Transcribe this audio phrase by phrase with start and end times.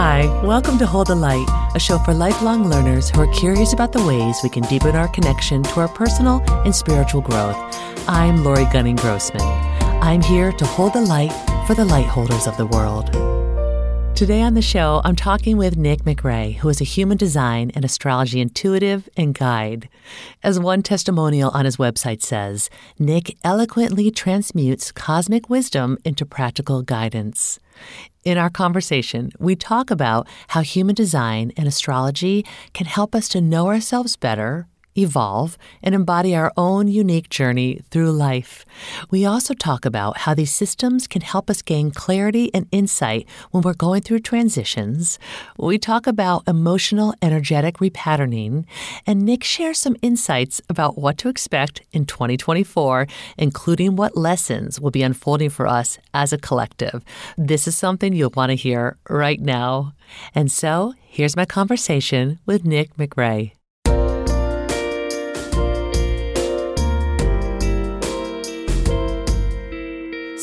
[0.00, 3.92] Hi, welcome to Hold the Light, a show for lifelong learners who are curious about
[3.92, 7.56] the ways we can deepen our connection to our personal and spiritual growth.
[8.06, 9.42] I'm Laurie Gunning Grossman.
[10.00, 11.32] I'm here to hold the light
[11.66, 13.12] for the light holders of the world.
[14.16, 17.84] Today on the show, I'm talking with Nik McRae, who is a human design and
[17.84, 19.88] astrology intuitive and guide.
[20.44, 27.58] As one testimonial on his website says, Nik eloquently transmutes cosmic wisdom into practical guidance.
[28.24, 33.40] In our conversation, we talk about how human design and astrology can help us to
[33.40, 34.66] know ourselves better
[34.98, 38.64] evolve, and embody our own unique journey through life.
[39.10, 43.62] We also talk about how these systems can help us gain clarity and insight when
[43.62, 45.18] we're going through transitions.
[45.58, 48.64] We talk about emotional, energetic repatterning,
[49.06, 53.06] and Nik shares some insights about what to expect in 2024,
[53.36, 57.04] including what lessons will be unfolding for us as a collective.
[57.36, 59.94] This is something you'll want to hear right now.
[60.34, 63.57] And so, here's my conversation with Nik McRae.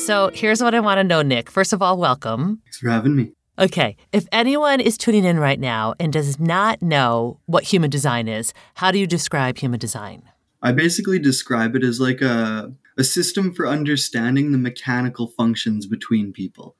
[0.05, 1.49] So here's what I want to know, Nik.
[1.49, 2.61] First of all, welcome.
[2.63, 3.31] Thanks for having me.
[3.57, 3.97] Okay.
[4.11, 8.53] If anyone is tuning in right now and does not know what human design is,
[8.75, 10.21] how do you describe human design?
[10.61, 16.31] I basically describe it as like a, a system for understanding the mechanical functions between
[16.31, 16.75] people.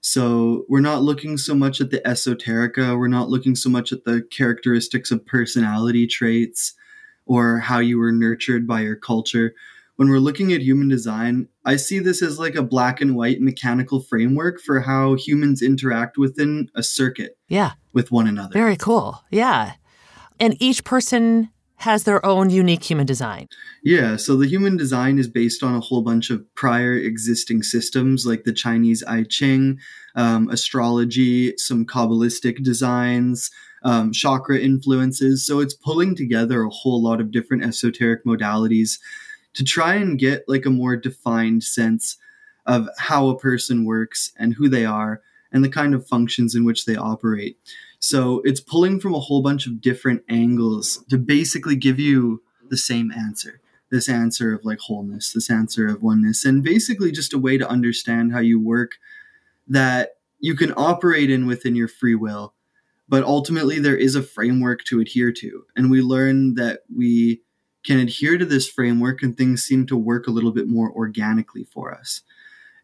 [0.00, 4.04] So we're not looking so much at the esoterica, we're not looking so much at
[4.04, 6.74] the characteristics of personality traits
[7.26, 9.54] or how you were nurtured by your culture
[10.00, 13.42] when we're looking at human design, I see this as like a black and white
[13.42, 17.36] mechanical framework for how humans interact within a circuit.
[17.48, 17.72] Yeah.
[17.92, 18.54] With one another.
[18.54, 19.22] Very cool.
[19.30, 19.74] Yeah.
[20.38, 23.46] And each person has their own unique human design.
[23.84, 28.24] Yeah, so the human design is based on a whole bunch of prior existing systems
[28.24, 29.80] like the Chinese I Ching,
[30.16, 33.50] um, astrology, some Kabbalistic designs,
[33.82, 35.46] um, chakra influences.
[35.46, 38.98] So it's pulling together a whole lot of different esoteric modalities
[39.54, 42.16] to try and get like a more defined sense
[42.66, 45.20] of how a person works and who they are
[45.52, 47.58] and the kind of functions in which they operate.
[47.98, 52.76] So it's pulling from a whole bunch of different angles to basically give you the
[52.76, 53.60] same answer.
[53.90, 57.68] This answer of like wholeness, this answer of oneness, and basically just a way to
[57.68, 58.92] understand how you work
[59.66, 62.54] that you can operate in within your free will.
[63.08, 65.64] But ultimately, there is a framework to adhere to.
[65.74, 67.42] And we learn that we
[67.84, 71.64] can adhere to this framework and things seem to work a little bit more organically
[71.64, 72.22] for us.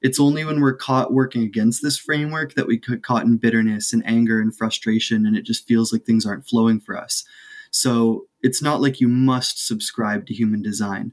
[0.02, 3.92] It's only when we're caught working against this framework that we get caught in bitterness
[3.92, 7.24] and anger and frustration, and it just feels like things aren't flowing for us.
[7.70, 11.12] So it's not like you must subscribe to human design,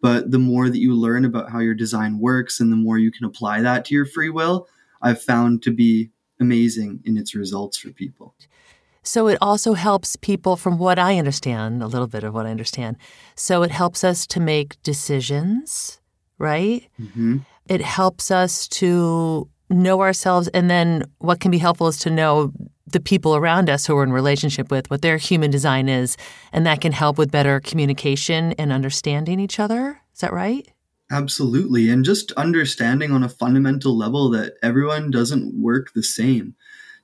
[0.00, 3.10] but the more that you learn about how your design works and the more you
[3.10, 4.68] can apply that to your free will,
[5.00, 8.34] I've found to be amazing in its results for people.
[9.04, 12.50] So it also helps people, from what I understand, a little bit of what I
[12.50, 12.96] understand.
[13.36, 16.00] So it helps us to make decisions,
[16.38, 16.88] right?
[17.00, 17.38] Mm-hmm.
[17.68, 20.48] It helps us to know ourselves.
[20.48, 22.52] And then what can be helpful is to know
[22.86, 26.16] the people around us who we're in relationship with, what their human design is.
[26.52, 30.00] And that can help with better communication and understanding each other.
[30.14, 30.66] Is that right?
[31.10, 31.90] Absolutely.
[31.90, 36.54] And just understanding on a fundamental level that everyone doesn't work the same.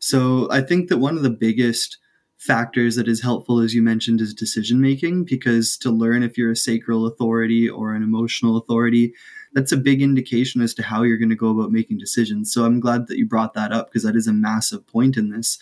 [0.01, 1.99] So I think that one of the biggest
[2.39, 6.53] factors that is helpful, as you mentioned, is decision making, because to learn if you're
[6.53, 9.13] a sacral authority or an emotional authority,
[9.53, 12.51] that's a big indication as to how you're going to go about making decisions.
[12.51, 15.29] So I'm glad that you brought that up because that is a massive point in
[15.31, 15.59] this.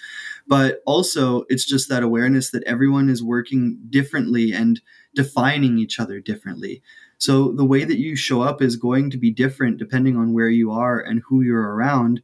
[0.47, 4.81] But also, it's just that awareness that everyone is working differently and
[5.17, 6.81] defining each other differently.
[7.17, 10.51] So the way that you show up is going to be different depending on where
[10.51, 12.23] you are and who you're around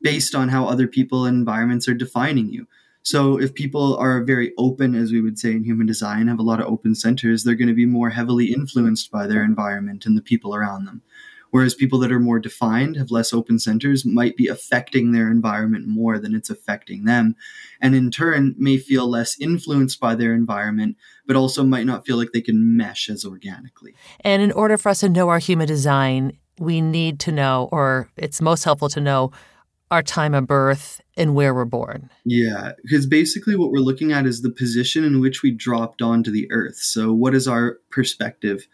[0.00, 2.66] based on how other people and environments are defining you.
[3.02, 6.42] So if people are very open, as we would say in human design, have a
[6.42, 10.16] lot of open centers, they're going to be more heavily influenced by their environment and
[10.16, 11.02] the people around them.
[11.50, 15.86] Whereas people that are more defined, have less open centers, might be affecting their environment
[15.88, 17.36] more than it's affecting them.
[17.80, 20.96] And in turn, may feel less influenced by their environment,
[21.26, 23.94] but also might not feel like they can mesh as organically.
[24.20, 28.10] And in order for us to know our human design, we need to know, or
[28.16, 29.32] it's most helpful to know
[29.90, 32.10] our time of birth and where we're born.
[32.24, 36.30] Yeah, because basically what we're looking at is the position in which we dropped onto
[36.30, 36.76] the earth.
[36.76, 38.66] So, what is our perspective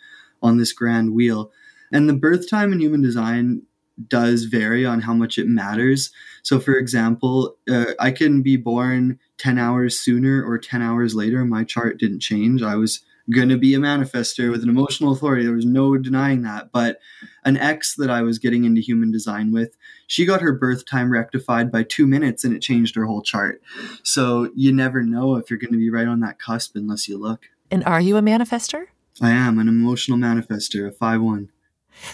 [0.42, 1.50] on this grand wheel?
[1.92, 3.62] And the birth time in human design
[4.08, 6.10] does vary on how much it matters.
[6.42, 11.44] So, for example, uh, I can be born 10 hours sooner or 10 hours later.
[11.44, 12.62] My chart didn't change.
[12.62, 13.00] I was
[13.30, 15.44] going to be a manifester with an emotional authority.
[15.44, 16.70] There was no denying that.
[16.72, 16.98] But
[17.44, 19.76] an ex that I was getting into human design with,
[20.06, 23.62] she got her birth time rectified by two minutes and it changed her whole chart.
[24.02, 27.18] So you never know if you're going to be right on that cusp unless you
[27.18, 27.46] look.
[27.70, 28.86] And are you a manifester?
[29.20, 31.48] I am an emotional manifester, a 5 1.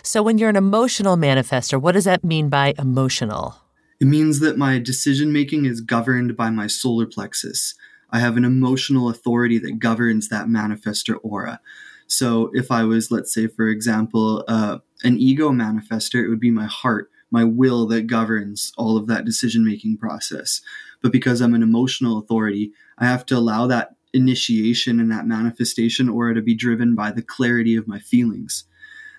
[0.03, 3.57] So when you're an emotional manifester, what does that mean by emotional?
[4.01, 7.75] It means that my decision making is governed by my solar plexus.
[8.13, 11.61] I have an emotional authority that governs that manifester aura.
[12.07, 16.51] So if I was, let's say, for example, uh, an ego manifester, it would be
[16.51, 20.61] my heart, my will that governs all of that decision making process.
[21.03, 26.09] But because I'm an emotional authority, I have to allow that initiation and that manifestation
[26.09, 28.65] aura to be driven by the clarity of my feelings.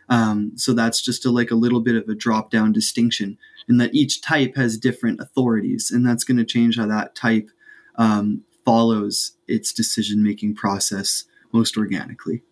[0.09, 3.37] Um, so that's just a, like a little bit of a drop down distinction
[3.69, 7.49] in that each type has different authorities, and that's going to change how that type
[7.95, 12.43] um, follows its decision making process most organically.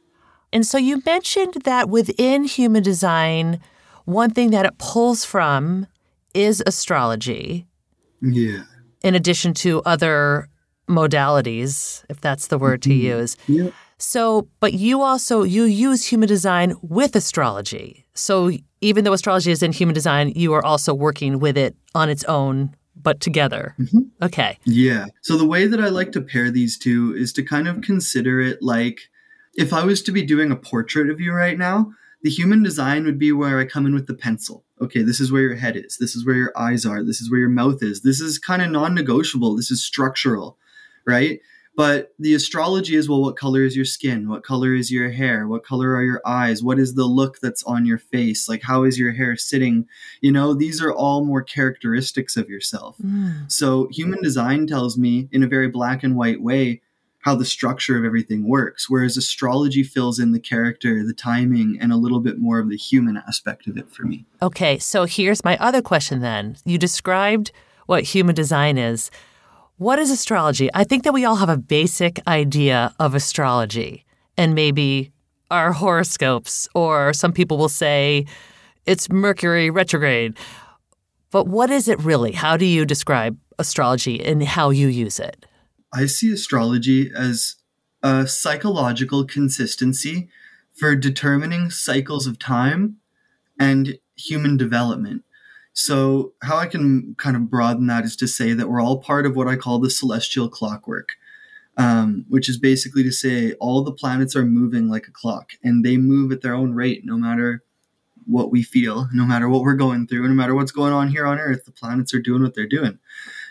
[0.51, 3.59] And so you mentioned that within human design,
[4.05, 5.87] one thing that it pulls from
[6.33, 7.67] is astrology.
[8.21, 8.63] Yeah.
[9.03, 10.49] In addition to other
[10.87, 13.19] modalities, if that's the word to mm-hmm.
[13.19, 13.37] use.
[13.47, 13.69] Yeah.
[13.99, 18.05] So, but you also you use human design with astrology.
[18.13, 18.51] So,
[18.81, 22.23] even though astrology is in human design, you are also working with it on its
[22.23, 23.75] own but together.
[23.79, 24.25] Mm-hmm.
[24.25, 24.57] Okay.
[24.65, 25.07] Yeah.
[25.21, 28.39] So the way that I like to pair these two is to kind of consider
[28.41, 29.09] it like
[29.55, 31.91] if I was to be doing a portrait of you right now,
[32.21, 34.63] the human design would be where I come in with the pencil.
[34.81, 35.97] Okay, this is where your head is.
[35.97, 37.03] This is where your eyes are.
[37.03, 38.01] This is where your mouth is.
[38.01, 39.55] This is kind of non negotiable.
[39.55, 40.57] This is structural,
[41.05, 41.39] right?
[41.75, 44.27] But the astrology is well, what color is your skin?
[44.27, 45.47] What color is your hair?
[45.47, 46.61] What color are your eyes?
[46.61, 48.49] What is the look that's on your face?
[48.49, 49.87] Like, how is your hair sitting?
[50.19, 52.97] You know, these are all more characteristics of yourself.
[52.97, 53.49] Mm.
[53.49, 56.81] So, human design tells me in a very black and white way
[57.19, 61.91] how the structure of everything works, whereas astrology fills in the character, the timing, and
[61.91, 64.25] a little bit more of the human aspect of it for me.
[64.41, 66.55] Okay, so here's my other question then.
[66.65, 67.51] You described
[67.87, 69.11] what human design is.
[69.79, 70.69] What is astrology?
[70.73, 74.03] I think that we all have a basic idea of astrology
[74.35, 75.13] and maybe
[75.49, 78.25] our horoscopes, or some people will say
[78.85, 80.37] it's Mercury retrograde.
[81.31, 82.33] But what is it really?
[82.33, 85.45] How do you describe astrology and how you use it?
[85.93, 87.55] I see astrology as
[88.03, 90.27] a psychological consistency
[90.73, 92.97] for determining cycles of time
[93.57, 95.23] and human development.
[95.81, 99.25] So, how I can kind of broaden that is to say that we're all part
[99.25, 101.13] of what I call the celestial clockwork,
[101.77, 105.85] um, which is basically to say all the planets are moving like a clock and
[105.85, 107.63] they move at their own rate no matter
[108.25, 111.25] what we feel, no matter what we're going through, no matter what's going on here
[111.25, 112.99] on Earth, the planets are doing what they're doing.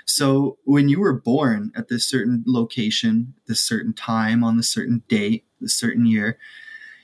[0.04, 5.02] So, when you were born at this certain location, this certain time, on this certain
[5.08, 6.38] date, this certain year,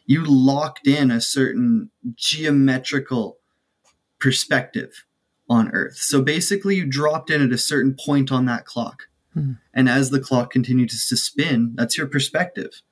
[0.04, 3.38] you locked in a certain geometrical
[4.20, 5.06] perspective
[5.48, 5.96] on Earth.
[5.96, 9.04] So basically, you dropped in at a certain point on that clock.
[9.32, 9.52] Hmm.
[9.72, 12.82] And as the clock continues to spin, that's your perspective.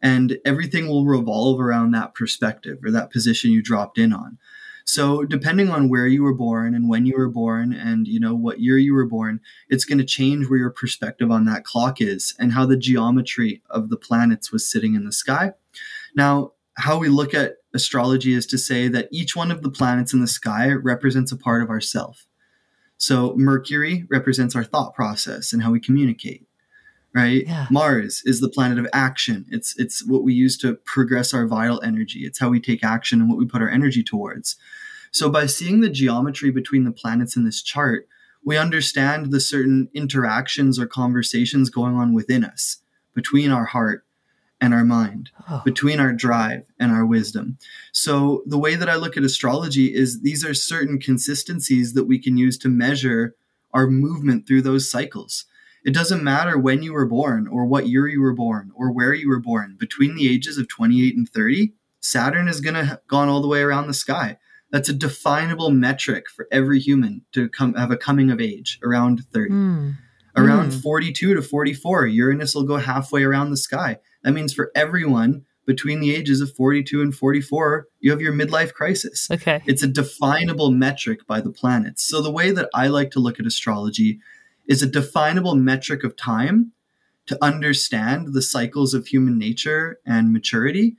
[0.00, 4.38] And everything will revolve around that perspective or that position you dropped in on.
[4.84, 8.34] So depending on where you were born and when you were born and you know
[8.34, 12.00] what year you were born, it's going to change where your perspective on that clock
[12.00, 15.52] is and how the geometry of the planets was sitting in the sky.
[16.16, 20.12] Now, how we look at astrology is to say that each one of the planets
[20.12, 22.26] in the sky represents a part of ourself.
[22.96, 26.46] So Mercury represents our thought process and how we communicate.
[27.14, 27.44] Right?
[27.46, 27.66] Yeah.
[27.70, 29.44] Mars is the planet of action.
[29.50, 32.20] It's it's what we use to progress our vital energy.
[32.20, 34.56] It's how we take action and what we put our energy towards.
[35.10, 38.08] So by seeing the geometry between the planets in this chart,
[38.44, 42.78] we understand the certain interactions or conversations going on within us,
[43.14, 44.06] between our heart
[44.62, 45.60] and our mind, oh.
[45.64, 47.58] between our drive and our wisdom.
[47.90, 52.20] So, the way that I look at astrology is these are certain consistencies that we
[52.20, 53.34] can use to measure
[53.74, 55.46] our movement through those cycles.
[55.84, 59.12] It doesn't matter when you were born or what year you were born or where
[59.12, 59.76] you were born.
[59.80, 63.48] Between the ages of 28 and 30, Saturn is going to have gone all the
[63.48, 64.38] way around the sky.
[64.70, 69.24] That's a definable metric for every human to come have a coming of age around
[69.32, 69.50] 30.
[69.50, 69.96] Mm.
[70.36, 70.82] Around mm.
[70.82, 73.98] 42 to 44, Uranus will go halfway around the sky.
[74.24, 78.72] That means for everyone between the ages of 42 and 44, you have your midlife
[78.72, 79.28] crisis.
[79.30, 79.62] Okay.
[79.66, 82.02] It's a definable metric by the planets.
[82.02, 84.18] So the way that I like to look at astrology
[84.66, 86.72] is a definable metric of time
[87.26, 90.96] to understand the cycles of human nature and maturity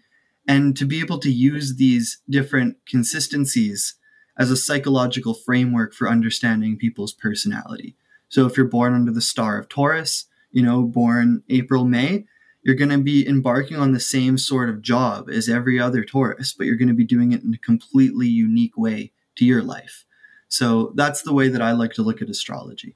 [0.47, 3.95] and to be able to use these different consistencies
[4.37, 7.95] as a psychological framework for understanding people's personality.
[8.29, 12.25] So if you're born under the star of Taurus, you know, born April, May,
[12.63, 16.53] you're going to be embarking on the same sort of job as every other Taurus,
[16.53, 20.05] but you're going to be doing it in a completely unique way to your life.
[20.47, 22.95] So that's the way that I like to look at astrology.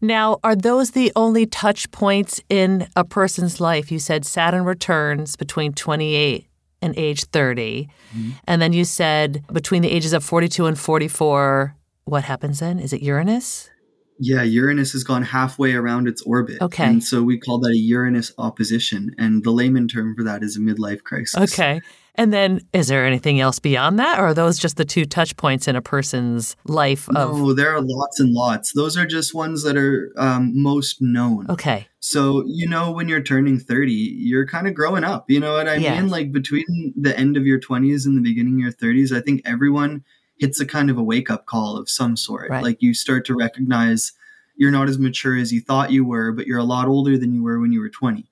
[0.00, 3.92] Now, are those the only touch points in a person's life?
[3.92, 6.46] You said Saturn returns between 28
[6.82, 7.88] and age 30.
[8.14, 8.30] Mm-hmm.
[8.46, 12.78] And then you said between the ages of 42 and 44, what happens then?
[12.78, 13.70] Is it Uranus?
[14.18, 16.60] Yeah, Uranus has gone halfway around its orbit.
[16.60, 16.84] Okay.
[16.84, 19.14] And so we call that a Uranus opposition.
[19.18, 21.52] And the layman term for that is a midlife crisis.
[21.52, 21.80] Okay.
[22.18, 24.18] And then is there anything else beyond that?
[24.18, 27.08] Or are those just the two touch points in a person's life?
[27.10, 27.38] Of...
[27.38, 28.72] No, there are lots and lots.
[28.72, 31.46] Those are just ones that are um, most known.
[31.48, 31.86] Okay.
[32.00, 35.30] So, you know, when you're turning 30, you're kind of growing up.
[35.30, 36.00] You know what I yes.
[36.00, 36.10] mean?
[36.10, 39.42] Like between the end of your 20s and the beginning of your 30s, I think
[39.44, 40.02] everyone
[40.38, 42.50] hits a kind of a wake up call of some sort.
[42.50, 42.62] Right.
[42.62, 44.12] Like you start to recognize
[44.56, 47.34] you're not as mature as you thought you were, but you're a lot older than
[47.34, 48.28] you were when you were 20.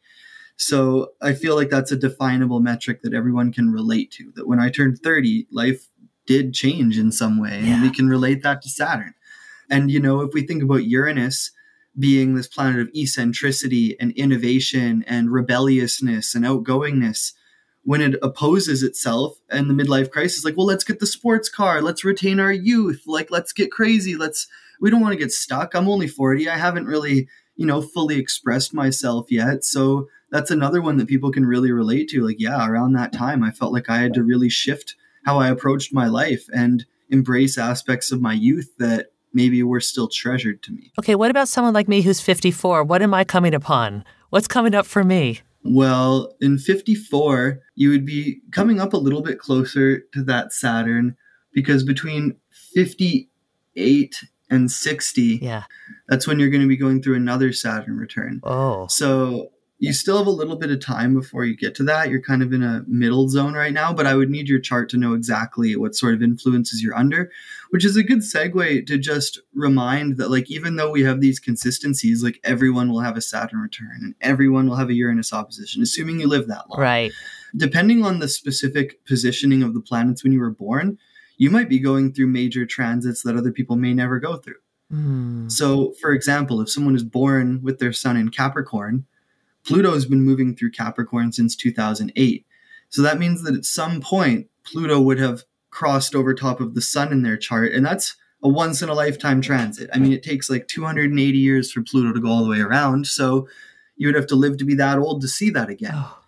[0.57, 4.33] So I feel like that's a definable metric that everyone can relate to.
[4.37, 5.87] That when I turned 30, life
[6.27, 7.75] did change in some way, yeah.
[7.75, 9.15] and we can relate that to Saturn.
[9.71, 11.51] And, you know, if we think about Uranus
[11.99, 17.33] being this planet of eccentricity and innovation and rebelliousness and outgoingness,
[17.87, 21.81] when it opposes itself and the midlife crisis, like, well, let's get the sports car,
[21.81, 24.49] let's retain our youth, like, let's get crazy, let's,
[24.81, 25.73] we don't want to get stuck.
[25.73, 26.49] I'm only 40.
[26.49, 29.62] I haven't really, you know, fully expressed myself yet.
[29.62, 32.26] So that's another one that people can really relate to.
[32.26, 35.49] Like, yeah, around that time, I felt like I had to really shift how I
[35.49, 40.73] approached my life and embrace aspects of my youth that maybe were still treasured to
[40.73, 40.90] me.
[40.99, 42.83] Okay, what about someone like me who's 54?
[42.83, 44.02] What am I coming upon?
[44.31, 45.43] What's coming up for me?
[45.69, 51.17] Well, in 54, you would be coming up a little bit closer to that Saturn
[51.53, 52.37] because between
[52.75, 55.65] 58 and 60, yeah.
[56.09, 58.41] that's when you're going to be going through another Saturn return.
[58.45, 58.87] Oh.
[58.89, 62.09] So you still have a little bit of time before you get to that.
[62.09, 64.88] You're kind of in a middle zone right now, but I would need your chart
[64.90, 67.30] to know exactly what sort of influences you're under,
[67.71, 71.38] which is a good segue to just remind that, like, even though we have these
[71.38, 75.83] consistencies, like, everyone will have a Saturn return and everyone will have a Uranus opposition,
[75.83, 76.80] assuming you live that long.
[76.80, 77.12] Right.
[77.54, 80.99] Depending on the specific positioning of the planets when you were born,
[81.37, 84.54] you might be going through major transits that other people may never go through.
[84.90, 85.52] Mm.
[85.52, 89.04] So, for example, if someone is born with their sun in Capricorn,
[89.67, 92.47] Pluto has been moving through Capricorn since 2008.
[92.89, 96.81] So that means that at some point, Pluto would have crossed over top of the
[96.81, 97.73] sun in their chart.
[97.73, 99.91] And that's a once in a lifetime transit.
[99.93, 103.07] I mean, it takes like 280 years for Pluto to go all the way around.
[103.07, 103.49] So
[103.97, 105.95] you would have to live to be that old to see that again.
[105.95, 106.19] Oh.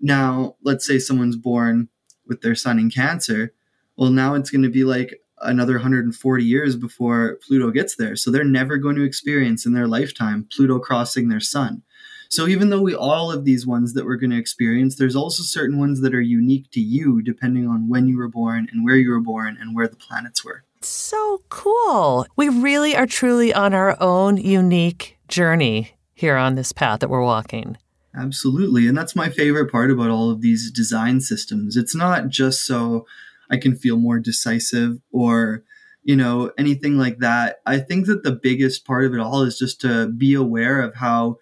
[0.00, 1.88] Now, let's say someone's born
[2.26, 3.52] with their sun in Cancer.
[3.96, 8.16] Well, now it's going to be like another 140 years before Pluto gets there.
[8.16, 11.82] So they're never going to experience in their lifetime Pluto crossing their sun.
[12.28, 15.42] So even though we all have these ones that we're going to experience, there's also
[15.42, 18.96] certain ones that are unique to you depending on when you were born and where
[18.96, 20.64] you were born and where the planets were.
[20.82, 22.26] So cool.
[22.36, 27.22] We really are truly on our own unique journey here on this path that we're
[27.22, 27.76] walking.
[28.14, 28.88] Absolutely.
[28.88, 31.76] And that's my favorite part about all of these design systems.
[31.76, 33.06] It's not just so
[33.50, 35.62] I can feel more decisive or,
[36.02, 37.58] you know, anything like that.
[37.66, 40.94] I think that the biggest part of it all is just to be aware of
[40.94, 41.36] how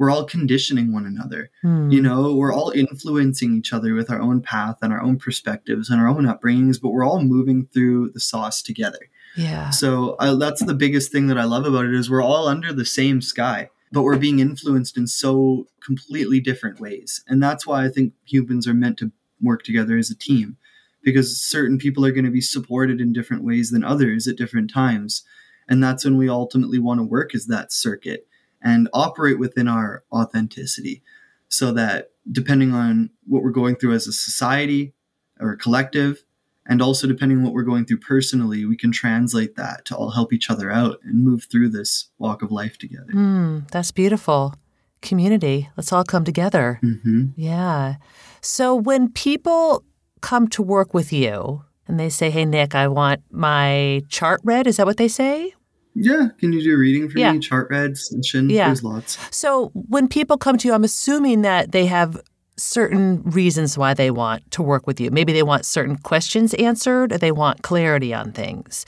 [0.00, 1.50] we're all conditioning one another.
[1.60, 1.90] Hmm.
[1.90, 5.90] You know, we're all influencing each other with our own path and our own perspectives
[5.90, 9.10] and our own upbringings, but we're all moving through the sauce together.
[9.36, 9.68] Yeah.
[9.68, 12.72] So uh, that's the biggest thing that I love about it is we're all under
[12.72, 17.22] the same sky, but we're being influenced in so completely different ways.
[17.28, 20.56] And that's why I think humans are meant to work together as a team
[21.02, 24.72] because certain people are going to be supported in different ways than others at different
[24.72, 25.24] times.
[25.68, 28.26] And that's when we ultimately want to work as that circuit
[28.62, 31.02] and operate within our authenticity
[31.48, 34.92] so that depending on what we're going through as a society
[35.40, 36.24] or a collective
[36.66, 40.10] and also depending on what we're going through personally we can translate that to all
[40.10, 43.12] help each other out and move through this walk of life together.
[43.12, 44.54] Mm, that's beautiful.
[45.02, 46.78] Community let's all come together.
[46.82, 47.28] Mm-hmm.
[47.36, 47.96] yeah.
[48.42, 49.84] So when people
[50.20, 54.66] come to work with you and they say hey Nik i want my chart read
[54.66, 55.52] is that what they say
[55.94, 57.32] yeah, can you do a reading for yeah.
[57.32, 57.38] me?
[57.40, 58.50] Chart read, session.
[58.50, 58.66] Yeah.
[58.66, 59.18] There's lots.
[59.34, 62.20] So when people come to you, I'm assuming that they have
[62.56, 65.10] certain reasons why they want to work with you.
[65.10, 68.84] Maybe they want certain questions answered or they want clarity on things.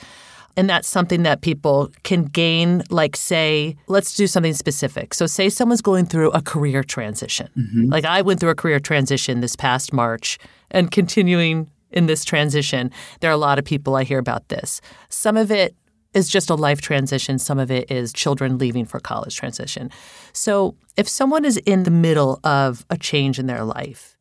[0.55, 5.15] And that's something that people can gain, like, say, let's do something specific.
[5.15, 7.49] So, say someone's going through a career transition.
[7.57, 7.91] Mm-hmm.
[7.91, 10.39] Like, I went through a career transition this past March
[10.71, 12.91] and continuing in this transition.
[13.21, 14.83] There are a lot of people I hear about this.
[15.09, 15.75] Some of it
[16.15, 19.91] is just a life transition, some of it is children leaving for college transition.
[20.33, 24.17] So, if someone is in the middle of a change in their life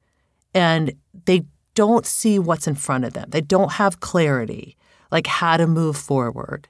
[0.53, 0.93] and
[1.25, 1.43] they
[1.75, 4.77] don't see what's in front of them, they don't have clarity,
[5.11, 6.67] like how to move forward.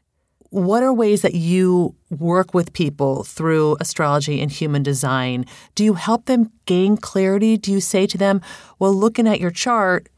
[0.49, 5.45] What are ways that you work with people through astrology and human design?
[5.75, 7.55] Do you help them gain clarity?
[7.55, 8.41] Do you say to them,
[8.77, 10.09] well, looking at your chart,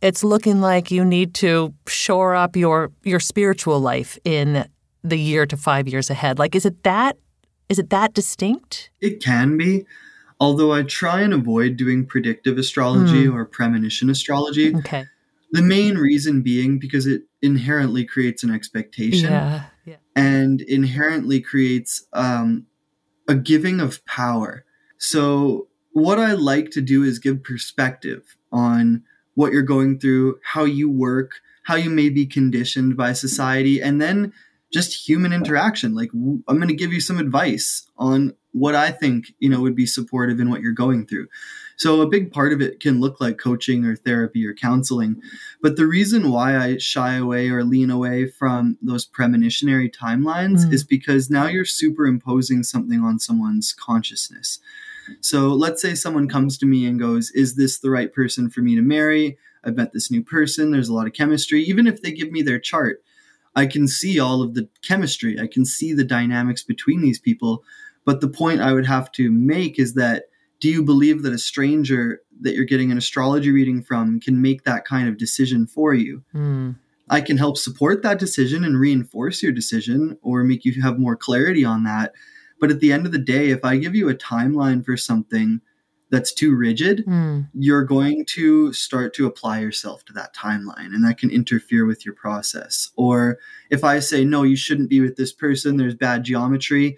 [0.00, 4.68] it's looking like you need to shore up your your spiritual life in
[5.02, 6.38] the year to 5 years ahead.
[6.38, 7.16] Like is it that
[7.68, 8.90] is it that distinct?
[9.00, 9.86] It can be.
[10.40, 13.34] Although I try and avoid doing predictive astrology mm.
[13.34, 14.74] or premonition astrology.
[14.74, 15.04] Okay.
[15.52, 19.30] The main reason being because it inherently creates an expectation.
[19.30, 19.64] Yeah.
[19.84, 19.96] yeah.
[20.14, 22.66] And inherently creates um,
[23.28, 24.64] a giving of power.
[24.98, 29.02] So what I like to do is give perspective on
[29.38, 31.30] what you're going through, how you work,
[31.62, 34.32] how you may be conditioned by society, and then
[34.72, 35.94] just human interaction.
[35.94, 39.76] Like I'm going to give you some advice on what I think, you know, would
[39.76, 41.28] be supportive in what you're going through.
[41.76, 45.22] So a big part of it can look like coaching or therapy or counseling.
[45.62, 50.72] But the reason why I shy away or lean away from those premonitionary timelines mm.
[50.72, 54.58] is because now you're superimposing something on someone's consciousness.
[55.20, 58.60] So let's say someone comes to me and goes, Is this the right person for
[58.60, 59.38] me to marry?
[59.64, 60.70] I've met this new person.
[60.70, 61.62] There's a lot of chemistry.
[61.64, 63.02] Even if they give me their chart,
[63.56, 65.38] I can see all of the chemistry.
[65.40, 67.64] I can see the dynamics between these people.
[68.04, 70.24] But the point I would have to make is that
[70.60, 74.64] do you believe that a stranger that you're getting an astrology reading from can make
[74.64, 76.22] that kind of decision for you?
[76.34, 76.76] Mm.
[77.10, 81.16] I can help support that decision and reinforce your decision or make you have more
[81.16, 82.12] clarity on that.
[82.60, 85.60] But at the end of the day, if I give you a timeline for something
[86.10, 87.46] that's too rigid, mm.
[87.52, 92.04] you're going to start to apply yourself to that timeline and that can interfere with
[92.04, 92.90] your process.
[92.96, 93.38] Or
[93.70, 96.96] if I say, no, you shouldn't be with this person, there's bad geometry,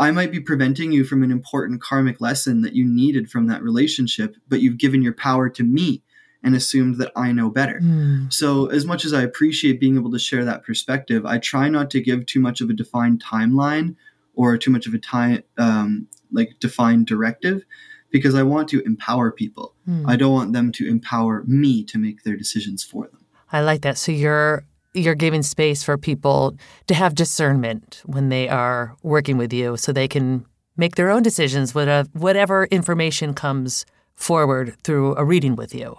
[0.00, 3.62] I might be preventing you from an important karmic lesson that you needed from that
[3.62, 6.02] relationship, but you've given your power to me
[6.42, 7.80] and assumed that I know better.
[7.80, 8.32] Mm.
[8.32, 11.90] So, as much as I appreciate being able to share that perspective, I try not
[11.90, 13.94] to give too much of a defined timeline
[14.40, 17.62] or too much of a time um, like defined directive
[18.10, 19.74] because I want to empower people.
[19.84, 20.08] Hmm.
[20.08, 23.26] I don't want them to empower me to make their decisions for them.
[23.52, 23.98] I like that.
[23.98, 29.52] So you're you're giving space for people to have discernment when they are working with
[29.52, 33.84] you so they can make their own decisions with whatever information comes
[34.16, 35.96] forward through a reading with you.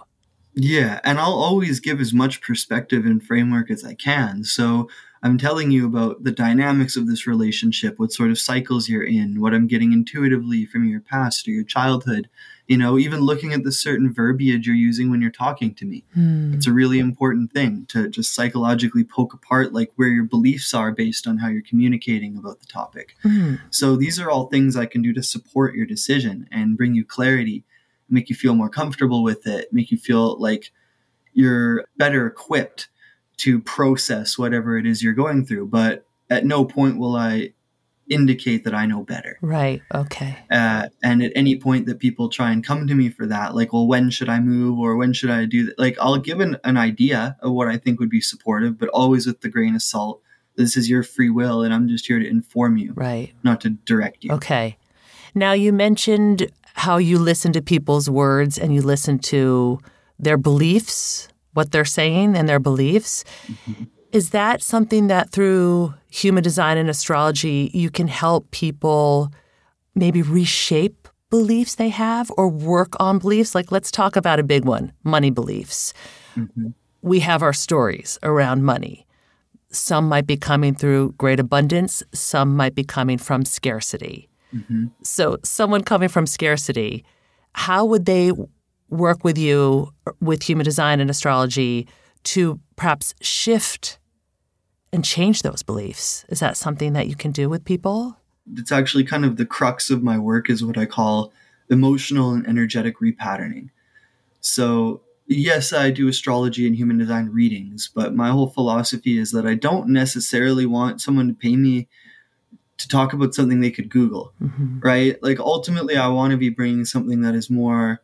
[0.54, 4.44] Yeah, and I'll always give as much perspective and framework as I can.
[4.44, 4.90] So
[5.24, 9.40] I'm telling you about the dynamics of this relationship, what sort of cycles you're in,
[9.40, 12.28] what I'm getting intuitively from your past or your childhood.
[12.66, 16.04] You know, even looking at the certain verbiage you're using when you're talking to me.
[16.14, 16.54] Hmm.
[16.54, 20.90] It's a really important thing to just psychologically poke apart like where your beliefs are
[20.90, 23.14] based on how you're communicating about the topic.
[23.22, 23.56] Hmm.
[23.70, 27.04] So these are all things I can do to support your decision and bring you
[27.04, 27.64] clarity,
[28.08, 30.72] make you feel more comfortable with it, make you feel like
[31.32, 32.88] you're better equipped
[33.42, 35.66] to process whatever it is you're going through.
[35.66, 37.52] But at no point will I
[38.08, 39.36] indicate that I know better.
[39.40, 39.82] Right.
[39.92, 40.38] Okay.
[40.50, 43.72] Uh, and at any point that people try and come to me for that, like,
[43.72, 45.78] well, when should I move or when should I do that?
[45.78, 49.26] Like, I'll give an, an idea of what I think would be supportive, but always
[49.26, 50.20] with the grain of salt.
[50.54, 53.32] This is your free will, and I'm just here to inform you, right?
[53.42, 54.32] Not to direct you.
[54.32, 54.76] Okay.
[55.34, 59.80] Now, you mentioned how you listen to people's words and you listen to
[60.18, 63.24] their beliefs what they're saying and their beliefs.
[63.46, 63.84] Mm-hmm.
[64.12, 69.32] Is that something that through human design and astrology you can help people
[69.94, 73.54] maybe reshape beliefs they have or work on beliefs?
[73.54, 75.94] Like, let's talk about a big one money beliefs.
[76.36, 76.68] Mm-hmm.
[77.00, 79.06] We have our stories around money.
[79.70, 84.28] Some might be coming through great abundance, some might be coming from scarcity.
[84.54, 84.88] Mm-hmm.
[85.02, 87.06] So, someone coming from scarcity,
[87.54, 88.32] how would they
[88.92, 91.88] work with you with human design and astrology
[92.24, 93.98] to perhaps shift
[94.92, 96.24] and change those beliefs?
[96.28, 98.16] Is that something that you can do with people?
[98.54, 101.32] It's actually kind of the crux of my work is what I call
[101.70, 103.70] emotional and energetic repatterning.
[104.40, 109.46] So, yes, I do astrology and human design readings, but my whole philosophy is that
[109.46, 111.88] I don't necessarily want someone to pay me
[112.78, 114.80] to talk about something they could Google, mm-hmm.
[114.80, 115.22] right?
[115.22, 118.02] Like ultimately, I want to be bringing something that is more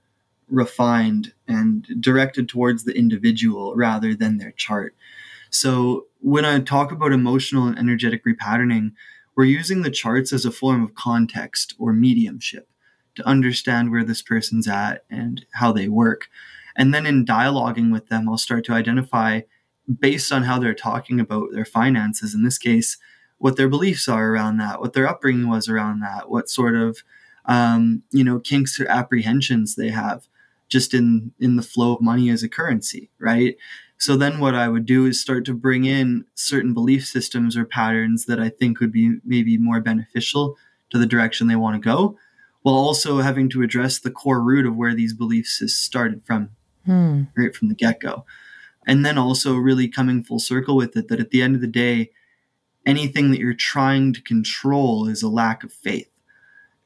[0.48, 4.94] refined and directed towards the individual rather than their chart.
[5.50, 8.92] So when I talk about emotional and energetic repatterning,
[9.37, 12.68] we're using the charts as a form of context or mediumship
[13.14, 16.28] to understand where this person's at and how they work.
[16.76, 19.42] And then in dialoguing with them, I'll start to identify
[20.00, 22.98] based on how they're talking about their finances, in this case,
[23.38, 27.02] what their beliefs are around that, what their upbringing was around that, what sort of
[27.46, 30.28] um, you know kinks or apprehensions they have
[30.68, 33.57] just in in the flow of money as a currency, right?
[33.98, 37.64] So then what I would do is start to bring in certain belief systems or
[37.64, 40.57] patterns that I think would be maybe more beneficial
[40.90, 42.16] to the direction they want to go,
[42.62, 46.50] while also having to address the core root of where these beliefs started from,
[46.87, 47.24] hmm.
[47.37, 48.24] right from the get go.
[48.87, 51.66] And then also really coming full circle with it that at the end of the
[51.66, 52.11] day,
[52.87, 56.09] anything that you're trying to control is a lack of faith.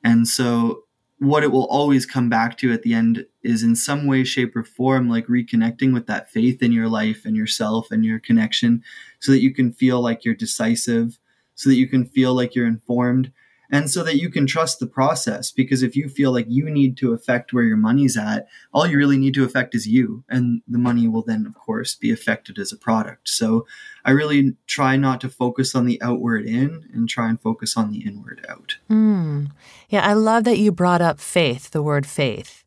[0.03, 0.85] And so
[1.23, 4.57] what it will always come back to at the end is in some way shape
[4.57, 8.83] or form like reconnecting with that faith in your life and yourself and your connection
[9.21, 11.21] so that you can feel like you're decisive
[11.55, 13.31] so that you can feel like you're informed
[13.73, 16.97] and so that you can trust the process because if you feel like you need
[16.99, 20.63] to affect where your money's at all you really need to affect is you and
[20.69, 23.29] the money will then of course be affected as a product.
[23.29, 23.67] So
[24.05, 27.91] i really try not to focus on the outward in and try and focus on
[27.91, 28.77] the inward out.
[28.91, 29.51] Mm.
[29.89, 32.65] yeah i love that you brought up faith the word faith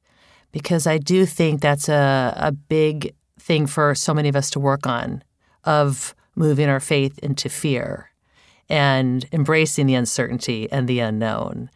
[0.52, 4.60] because i do think that's a, a big thing for so many of us to
[4.60, 5.24] work on
[5.64, 8.10] of moving our faith into fear
[8.70, 11.70] and embracing the uncertainty and the unknown.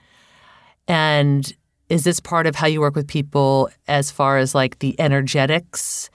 [0.88, 1.52] And
[1.89, 6.10] is this part of how you work with people as far as like the energetics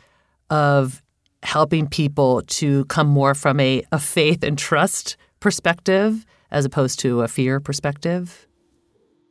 [0.50, 1.02] of
[1.42, 7.22] helping people to come more from a, a faith and trust perspective as opposed to
[7.22, 8.46] a fear perspective?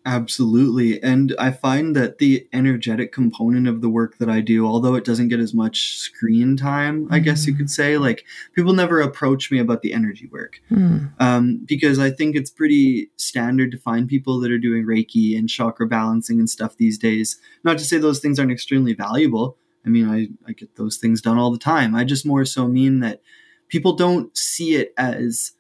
[0.06, 1.02] Absolutely.
[1.02, 5.06] And I find that the energetic component of the work that I do, although it
[5.06, 7.08] doesn't get as much screen time.
[7.10, 7.60] I guess you mm-hmm.
[7.60, 11.10] could say, like people never approach me about the energy work mm.
[11.22, 15.48] um, because I think it's pretty standard to find people that are doing Reiki and
[15.48, 17.40] chakra balancing and stuff these days.
[17.64, 19.58] Not to say those things aren't extremely valuable.
[19.86, 21.96] I mean, I, I get those things done all the time.
[21.96, 23.22] I just more so mean that
[23.70, 25.54] people don't see it as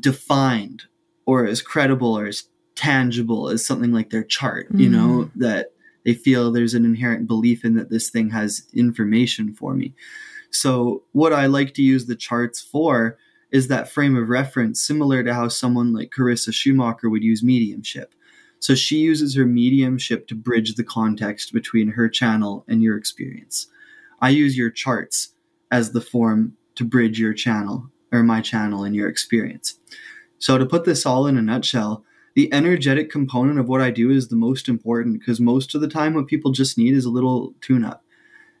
[0.00, 0.84] defined
[1.26, 4.80] or as credible or as tangible as something like their chart, mm.
[4.80, 5.30] you know, mm.
[5.36, 5.72] that
[6.04, 9.94] they feel there's an inherent belief in that this thing has information for me.
[10.50, 13.16] So, what I like to use the charts for
[13.50, 18.14] is that frame of reference, similar to how someone like Carissa Schumacher would use mediumship.
[18.58, 23.68] So, she uses her mediumship to bridge the context between her channel and your experience.
[24.20, 25.30] I use your charts
[25.70, 29.78] as the form to bridge your channel or my channel and your experience.
[30.38, 34.10] So, to put this all in a nutshell, the energetic component of what I do
[34.10, 37.10] is the most important because most of the time, what people just need is a
[37.10, 38.04] little tune up.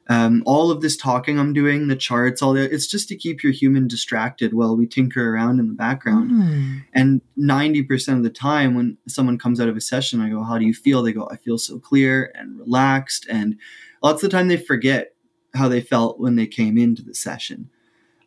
[0.08, 3.42] Um, all of this talking I'm doing, the charts, all that, it's just to keep
[3.42, 6.30] your human distracted while we tinker around in the background.
[6.30, 6.84] Mm.
[6.92, 10.58] And 90% of the time, when someone comes out of a session, I go, How
[10.58, 11.02] do you feel?
[11.02, 13.26] They go, I feel so clear and relaxed.
[13.30, 13.56] And
[14.02, 15.14] lots of the time, they forget
[15.54, 17.70] how they felt when they came into the session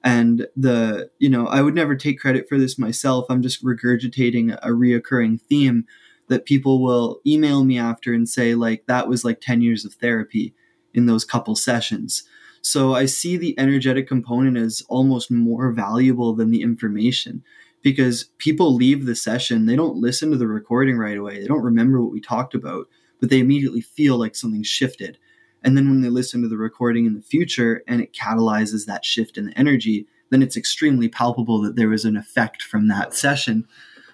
[0.06, 3.26] and the you know i would never take credit for this myself.
[3.28, 5.86] I'm just regurgitating a reoccurring theme
[6.28, 9.94] that people will email me after and say like that was like 10 years of
[9.96, 10.54] therapy
[10.94, 12.24] in those couple sessions.
[12.62, 17.44] So i see the energetic component as almost more valuable than the information
[17.82, 21.62] because people leave the session they don't listen to the recording right away they don't
[21.62, 22.88] remember what we talked about
[23.20, 25.18] but they immediately feel like something shifted
[25.66, 29.04] and then when they listen to the recording in the future and it catalyzes that
[29.04, 33.16] shift in the energy, then it's extremely palpable that there was an effect from that
[33.16, 33.68] session.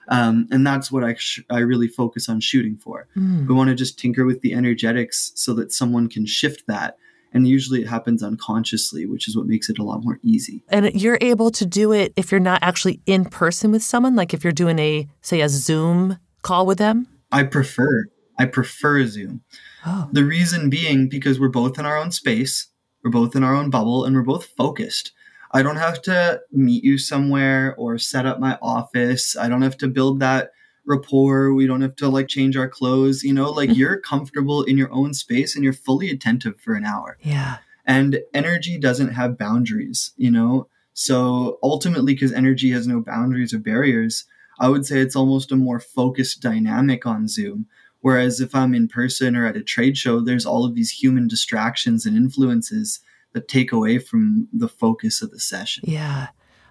[0.08, 3.08] Um, and that's what I, sh- I really focus on shooting for.
[3.18, 3.48] Mm.
[3.48, 6.98] We want to just tinker with the energetics so that someone can shift that.
[7.34, 10.64] And usually it happens unconsciously, which is what makes it a lot more easy.
[10.70, 14.34] And you're able to do it if you're not actually in person with someone, like
[14.34, 17.08] if you're doing a, say, a Zoom call with them?
[17.32, 18.06] I prefer.
[18.42, 19.44] I prefer Zoom.
[19.86, 20.10] Oh.
[20.12, 22.70] The reason being because we're both in our own space,
[23.04, 25.12] we're both in our own bubble, and we're both focused.
[25.52, 29.38] I don't have to meet you somewhere or set up my office.
[29.38, 30.54] I don't have to build that
[30.88, 31.54] rapport.
[31.54, 33.24] We don't have to like change our clothes.
[33.24, 36.84] You know, like you're comfortable in your own space and you're fully attentive for an
[36.84, 37.20] hour.
[37.22, 37.58] Yeah.
[37.86, 40.68] And energy doesn't have boundaries, you know?
[40.94, 44.26] So ultimately, because energy has no boundaries or barriers,
[44.60, 47.68] I would say it's almost a more focused dynamic on Zoom
[48.02, 51.28] Whereas if I'm in person or at a trade show, there's all of these human
[51.28, 53.00] distractions and influences
[53.34, 55.84] that take away from the focus of the session.
[55.88, 56.28] Yeah.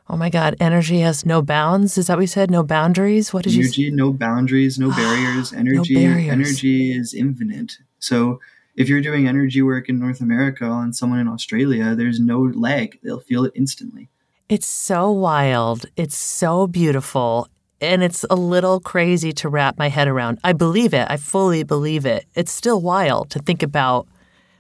[0.09, 1.97] Oh my God, energy has no bounds.
[1.97, 2.51] Is that what you said?
[2.51, 3.33] No boundaries?
[3.33, 3.95] What did energy, you say?
[3.95, 5.53] no boundaries, no barriers.
[5.53, 6.33] Energy, no barriers.
[6.33, 7.79] energy is infinite.
[8.01, 8.41] So
[8.75, 12.99] if you're doing energy work in North America on someone in Australia, there's no lag.
[13.05, 14.11] They'll feel it instantly.
[14.49, 15.87] It's so wild.
[15.97, 17.49] It's so beautiful
[17.81, 20.39] and it's a little crazy to wrap my head around.
[20.45, 21.07] I believe it.
[21.11, 22.27] I fully believe it.
[22.35, 24.07] It's still wild to think about,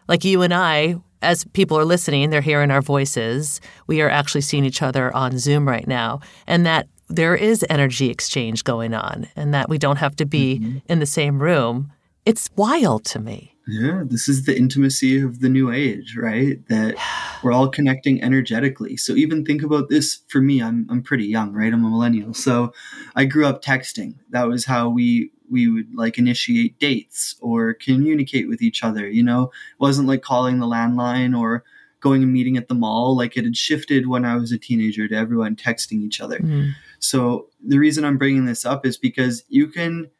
[0.08, 3.60] like you and I, as people are listening, they're hearing our voices.
[3.86, 8.08] We are actually seeing each other on Zoom right now, and that there is energy
[8.08, 10.78] exchange going on, and that we don't have to be mm-hmm.
[10.88, 11.92] in the same room.
[12.24, 13.54] It's wild to me.
[13.70, 16.66] Yeah, this is the intimacy of the new age, right?
[16.68, 16.96] That
[17.42, 18.96] we're all connecting energetically.
[18.96, 21.72] So even think about this for me, I'm I'm pretty young, right?
[21.72, 22.34] I'm a millennial.
[22.34, 22.72] So
[23.16, 24.16] I grew up texting.
[24.30, 29.22] That was how we we would like initiate dates or communicate with each other, you
[29.22, 29.44] know?
[29.44, 31.64] It wasn't like calling the landline or
[31.98, 33.16] going and meeting at the mall.
[33.16, 36.38] Like it had shifted when I was a teenager to everyone texting each other.
[36.38, 36.70] Mm.
[37.00, 40.10] So the reason I'm bringing this up is because you can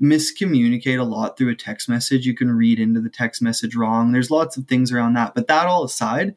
[0.00, 2.26] miscommunicate a lot through a text message.
[2.26, 4.12] You can read into the text message wrong.
[4.12, 5.34] There's lots of things around that.
[5.34, 6.36] But that all aside,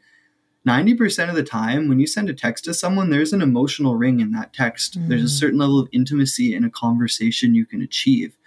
[0.67, 4.19] 90% of the time when you send a text to someone, there's an emotional ring
[4.19, 4.99] in that text.
[4.99, 5.09] Mm.
[5.09, 8.37] There's a certain level of intimacy in a conversation you can achieve.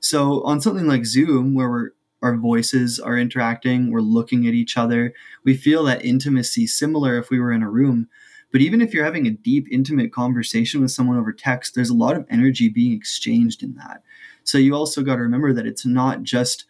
[0.00, 5.14] So on something like Zoom, where our voices are interacting, we're looking at each other,
[5.44, 8.08] we feel that intimacy similar if we were in a room.
[8.52, 11.94] But even if you're having a deep, intimate conversation with someone over text, there's a
[11.94, 14.02] lot of energy being exchanged in that.
[14.44, 16.66] So you also got to remember that it's not just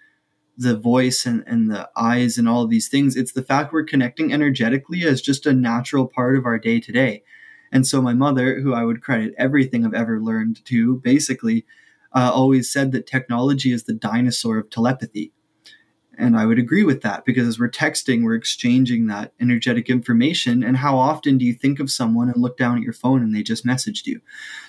[0.57, 3.17] the voice and, and the eyes and all these things.
[3.17, 6.93] It's the fact we're connecting energetically as just a natural part of our day to
[6.93, 7.23] day.
[7.73, 11.65] And so my mother, who I would credit everything I've ever learned to, basically
[12.15, 15.33] uh, always said that technology is the dinosaur of telepathy.
[16.19, 20.63] And I would agree with that because as we're texting, we're exchanging that energetic information.
[20.63, 23.35] And how often do you think of someone and look down at your phone and
[23.35, 24.21] they just messaged you?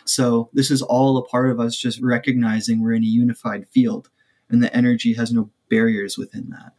[0.05, 4.09] So, this is all a part of us just recognizing we're in a unified field
[4.49, 6.73] and the energy has no barriers within that.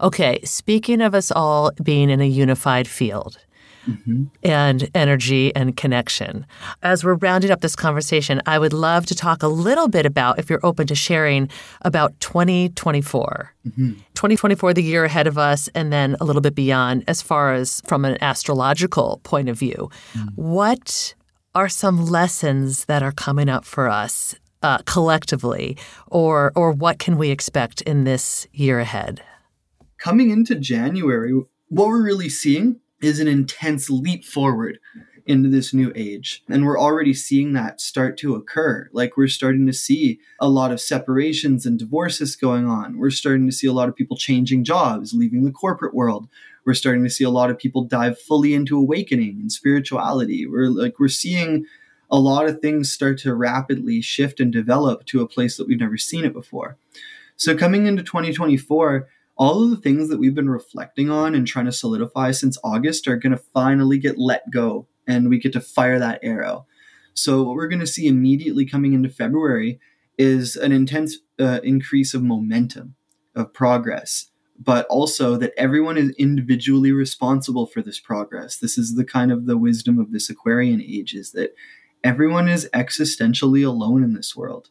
[0.00, 3.38] Okay, speaking of us all being in a unified field,
[3.86, 4.24] mm-hmm.
[4.42, 6.46] and energy and connection.
[6.82, 10.38] As we're rounding up this conversation, I would love to talk a little bit about,
[10.38, 11.48] if you're open to sharing,
[11.82, 13.52] about 2024.
[13.66, 13.92] Mm-hmm.
[14.14, 17.80] 2024, the year ahead of us, and then a little bit beyond, as far as
[17.86, 19.90] from an astrological point of view.
[20.14, 20.28] Mm-hmm.
[20.34, 21.14] What
[21.54, 25.76] are some lessons that are coming up for us uh, collectively,
[26.08, 29.22] or or what can we expect in this year ahead?
[29.98, 31.32] Coming into January,
[31.68, 34.78] what we're really seeing is an intense leap forward
[35.26, 36.42] into this new age.
[36.48, 38.88] And we're already seeing that start to occur.
[38.92, 42.98] Like we're starting to see a lot of separations and divorces going on.
[42.98, 46.28] We're starting to see a lot of people changing jobs, leaving the corporate world.
[46.64, 50.46] We're starting to see a lot of people dive fully into awakening and spirituality.
[50.46, 51.66] We're like we're seeing
[52.08, 55.80] a lot of things start to rapidly shift and develop to a place that we've
[55.80, 56.76] never seen it before.
[57.36, 61.66] So coming into 2024, all of the things that we've been reflecting on and trying
[61.66, 65.60] to solidify since August are going to finally get let go and we get to
[65.60, 66.66] fire that arrow.
[67.14, 69.78] So, what we're going to see immediately coming into February
[70.18, 72.94] is an intense uh, increase of momentum,
[73.34, 78.58] of progress, but also that everyone is individually responsible for this progress.
[78.58, 81.54] This is the kind of the wisdom of this Aquarian age is that
[82.02, 84.70] everyone is existentially alone in this world.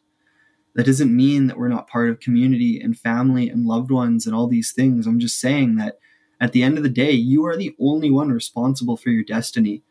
[0.76, 4.36] That doesn't mean that we're not part of community and family and loved ones and
[4.36, 5.06] all these things.
[5.06, 5.98] I'm just saying that
[6.38, 9.82] at the end of the day, you are the only one responsible for your destiny,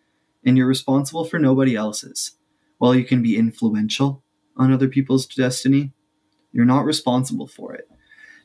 [0.46, 2.38] and you're responsible for nobody else's.
[2.78, 4.24] While you can be influential
[4.58, 5.92] on other people's destiny,
[6.54, 7.90] you're not responsible for it.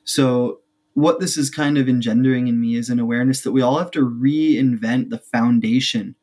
[0.05, 0.61] So,
[0.95, 3.91] what this is kind of engendering in me is an awareness that we all have
[3.93, 6.17] to reinvent the foundation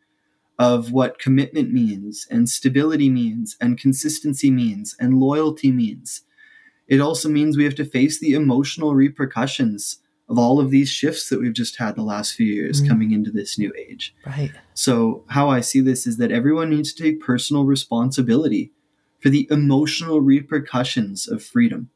[0.59, 6.21] of what commitment means and stability means and consistency means and loyalty means.
[6.87, 11.29] It also means we have to face the emotional repercussions of all of these shifts
[11.29, 12.87] that we've just had the last few years mm.
[12.87, 14.13] coming into this new age.
[14.25, 14.51] Right.
[14.73, 18.71] So, how I see this is that everyone needs to take personal responsibility
[19.19, 21.89] for the emotional repercussions of freedom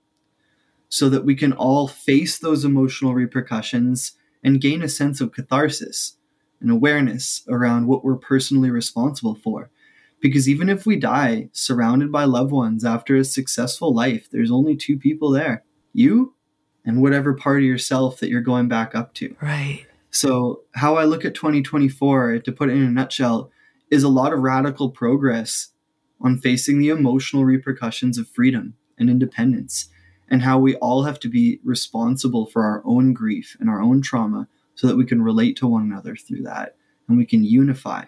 [0.87, 6.17] so that we can all face those emotional repercussions and gain a sense of catharsis
[6.61, 9.69] and awareness around what we're personally responsible for.
[10.21, 14.75] Because even if we die surrounded by loved ones after a successful life, there's only
[14.75, 16.33] two people there you
[16.85, 19.35] and whatever part of yourself that you're going back up to.
[19.41, 19.85] Right.
[20.09, 23.51] So, how I look at 2024, to put it in a nutshell,
[23.89, 25.69] is a lot of radical progress
[26.19, 29.89] on facing the emotional repercussions of freedom and independence,
[30.29, 34.01] and how we all have to be responsible for our own grief and our own
[34.01, 36.75] trauma so that we can relate to one another through that
[37.07, 38.05] and we can unify.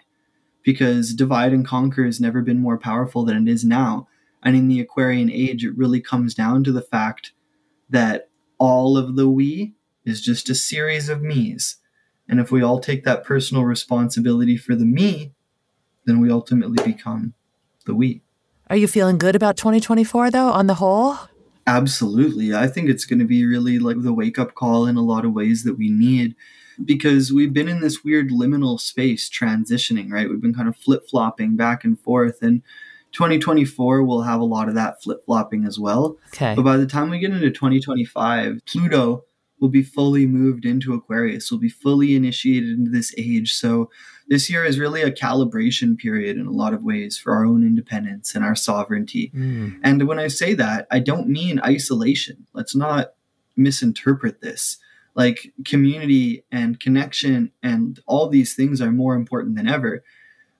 [0.63, 4.07] Because divide and conquer has never been more powerful than it is now.
[4.41, 7.33] And in the Aquarian age, it really comes down to the fact
[7.89, 9.73] that all of the we
[10.05, 11.77] is just a series of me's.
[12.27, 15.33] And if we all take that personal responsibility for the me,
[16.05, 17.33] then we ultimately become
[17.85, 18.21] the we.
[18.69, 21.17] Are you feeling good about 2024 though, on the whole?
[21.65, 22.53] Absolutely.
[22.53, 25.25] I think it's going to be really like the wake up call in a lot
[25.25, 26.35] of ways that we need
[26.83, 30.29] because we've been in this weird liminal space transitioning, right?
[30.29, 32.41] We've been kind of flip flopping back and forth.
[32.41, 32.63] And
[33.13, 36.17] 2024 will have a lot of that flip flopping as well.
[36.33, 36.53] Okay.
[36.55, 39.23] But by the time we get into 2025, Pluto
[39.63, 43.53] will be fully moved into Aquarius, will be fully initiated into this age.
[43.53, 43.89] So
[44.27, 47.63] this year is really a calibration period in a lot of ways for our own
[47.63, 49.31] independence and our sovereignty.
[49.33, 49.79] Mm.
[49.81, 52.45] And when I say that, I don't mean isolation.
[52.51, 53.13] Let's not
[53.55, 54.79] misinterpret this.
[55.15, 60.03] Like community and connection and all these things are more important than ever.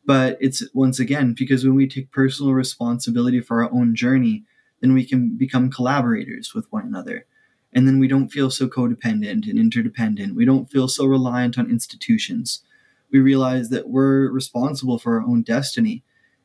[0.06, 4.46] But it's once again because when we take personal responsibility for our own journey,
[4.80, 7.26] then we can become collaborators with one another.
[7.74, 10.36] And then we don't feel so codependent and interdependent.
[10.36, 12.64] We don't feel so reliant on institutions.
[13.12, 16.04] We realize that we're responsible for our own destiny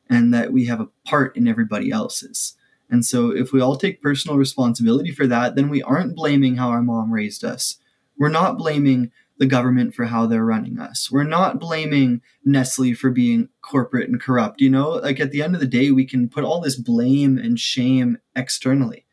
[0.09, 2.55] and that we have a part in everybody else's.
[2.89, 6.69] And so, if we all take personal responsibility for that, then we aren't blaming how
[6.69, 7.77] our mom raised us.
[8.17, 11.09] We're not blaming the government for how they're running us.
[11.11, 14.59] We're not blaming Nestle for being corporate and corrupt.
[14.59, 17.37] You know, like at the end of the day, we can put all this blame
[17.37, 19.05] and shame externally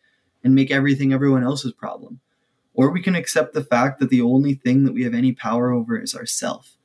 [0.47, 2.21] and make everything everyone else's problem.
[2.73, 5.73] Or we can accept the fact that the only thing that we have any power
[5.73, 6.77] over is ourself.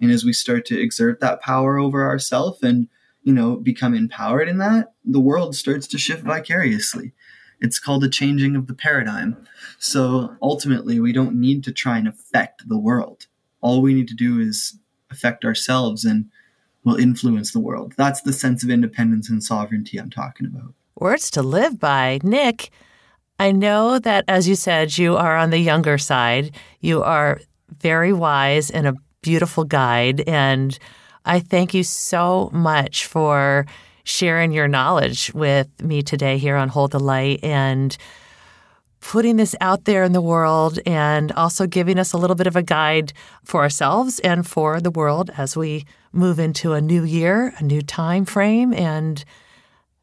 [0.00, 2.88] And as we start to exert that power over ourself and
[3.26, 7.12] you know, become empowered in that, the world starts to shift vicariously.
[7.60, 9.36] It's called a changing of the paradigm.
[9.80, 13.26] So ultimately, we don't need to try and affect the world.
[13.60, 14.78] All we need to do is
[15.10, 16.26] affect ourselves and
[16.84, 17.94] we'll influence the world.
[17.96, 20.74] That's the sense of independence and sovereignty I'm talking about.
[20.94, 22.20] Words to live by.
[22.22, 22.70] Nik,
[23.38, 26.54] I know that, as you said, you are on the younger side.
[26.80, 27.40] You are
[27.80, 30.22] very wise and a beautiful guide.
[30.26, 30.78] And
[31.24, 33.66] I thank you so much for
[34.04, 37.96] sharing your knowledge with me today here on Hold the Light and
[39.00, 42.56] putting this out there in the world and also giving us a little bit of
[42.56, 43.12] a guide
[43.44, 47.82] for ourselves and for the world as we move into a new year, a new
[47.82, 49.24] time frame and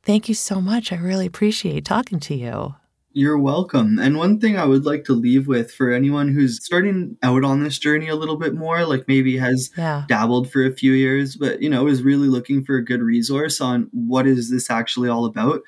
[0.04, 0.92] thank you so much.
[0.92, 2.76] I really appreciate talking to you.
[3.16, 4.00] You're welcome.
[4.00, 7.64] And one thing I would like to leave with for anyone who's starting out on
[7.64, 10.06] this journey a little bit more, like maybe has Yeah.
[10.08, 13.62] dabbled for a few years, but you know, is really looking for a good resource
[13.62, 15.62] on what is this actually all about.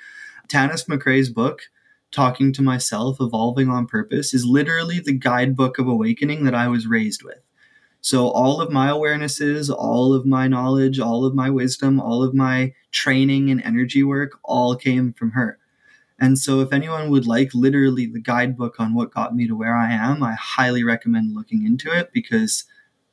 [0.48, 1.62] Tanis McRae's book,
[2.12, 6.88] Talking to Myself, Evolving on Purpose, is literally the guidebook of awakening that I was
[6.88, 7.40] raised with.
[8.02, 12.34] So all of my awarenesses, all of my knowledge, all of my wisdom, all of
[12.34, 15.60] my training and energy work all came from her.
[16.20, 19.76] And so, if anyone would like literally the guidebook on what got me to where
[19.76, 22.64] I am, I highly recommend looking into it because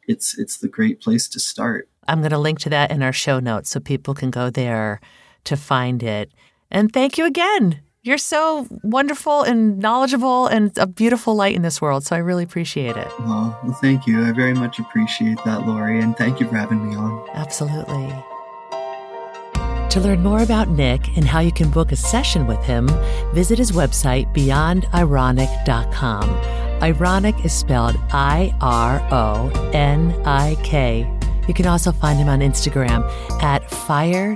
[0.06, 1.88] it's it's the great place to start.
[2.08, 5.00] I'm going to link to that in our show notes so people can go there
[5.44, 6.32] to find it.
[6.70, 7.80] And thank you again.
[8.04, 12.04] You're so wonderful and knowledgeable and a beautiful light in this world.
[12.04, 13.08] So I really appreciate it.
[13.20, 14.26] Well, well, thank you.
[14.26, 17.28] I very much appreciate that, Laurie, and thank you for having me on.
[17.34, 18.12] Absolutely.
[19.92, 22.88] To learn more about Nik and how you can book a session with him,
[23.34, 26.22] visit his website, beyondironik.com.
[26.80, 31.06] Ironik is spelled I R O N I K.
[31.46, 33.02] You can also find him on Instagram
[33.42, 34.32] at fire.n.iron.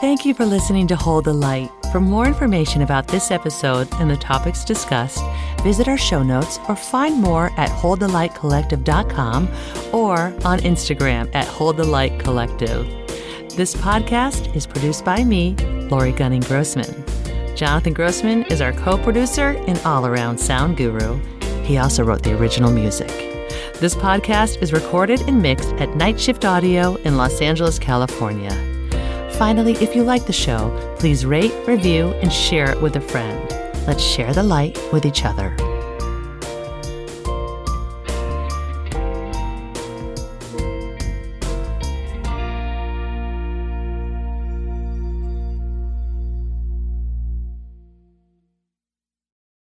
[0.00, 1.68] Thank you for listening to Hold the Light.
[1.90, 5.18] For more information about this episode and the topics discussed,
[5.62, 9.48] visit our show notes or find more at holdthelightcollective.com
[9.92, 12.86] or on Instagram at Hold the Light Collective.
[13.56, 15.54] This podcast is produced by me,
[15.90, 17.04] Laurie Gunning Grossman.
[17.54, 21.20] Jonathan Grossman is our co producer and all around sound guru.
[21.62, 23.08] He also wrote the original music.
[23.78, 28.50] This podcast is recorded and mixed at Night Shift Audio in Los Angeles, California.
[29.32, 33.61] Finally, if you like the show, please rate, review, and share it with a friend.
[33.86, 35.71] Let's share the light with each other.